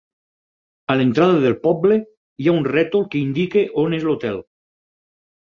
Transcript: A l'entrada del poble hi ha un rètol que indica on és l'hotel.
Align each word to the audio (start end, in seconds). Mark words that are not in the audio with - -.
A 0.93 0.95
l'entrada 1.01 1.43
del 1.43 1.55
poble 1.65 1.97
hi 2.45 2.49
ha 2.53 2.57
un 2.63 2.67
rètol 2.71 3.05
que 3.13 3.21
indica 3.27 3.65
on 3.85 3.95
és 4.01 4.09
l'hotel. 4.09 4.43